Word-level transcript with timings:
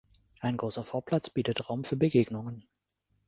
Ein 0.39 0.57
grosser 0.57 0.83
Vorplatz 0.83 1.29
bietet 1.29 1.69
Raum 1.69 1.83
für 1.83 1.95
Begegnungen. 1.95 2.65